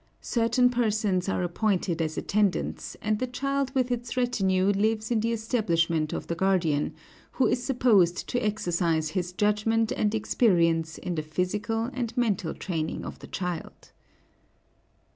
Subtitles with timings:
[0.23, 5.31] Certain persons are appointed as attendants, and the child with its retinue lives in the
[5.31, 6.95] establishment of the guardian,
[7.33, 13.05] who is supposed to exercise his judgment and experience in the physical and mental training
[13.05, 13.91] of the child.